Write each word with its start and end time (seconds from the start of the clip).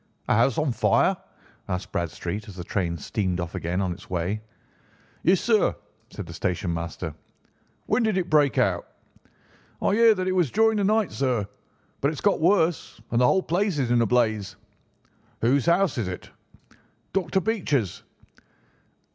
"A 0.27 0.33
house 0.33 0.57
on 0.57 0.71
fire?" 0.71 1.15
asked 1.69 1.91
Bradstreet 1.91 2.47
as 2.49 2.55
the 2.55 2.63
train 2.63 2.97
steamed 2.97 3.39
off 3.39 3.53
again 3.53 3.79
on 3.81 3.91
its 3.91 4.09
way. 4.09 4.41
"Yes, 5.21 5.39
sir!" 5.41 5.75
said 6.09 6.25
the 6.25 6.33
station 6.33 6.73
master. 6.73 7.13
"When 7.85 8.01
did 8.01 8.17
it 8.17 8.27
break 8.27 8.57
out?" 8.57 8.87
"I 9.79 9.93
hear 9.93 10.15
that 10.15 10.27
it 10.27 10.31
was 10.31 10.49
during 10.49 10.77
the 10.77 10.83
night, 10.83 11.11
sir, 11.11 11.47
but 11.99 12.07
it 12.07 12.13
has 12.17 12.21
got 12.21 12.41
worse, 12.41 12.99
and 13.11 13.21
the 13.21 13.27
whole 13.27 13.43
place 13.43 13.77
is 13.77 13.91
in 13.91 14.01
a 14.01 14.07
blaze." 14.07 14.55
"Whose 15.41 15.67
house 15.67 15.99
is 15.99 16.07
it?" 16.07 16.31
"Dr. 17.13 17.39
Becher's." 17.39 18.01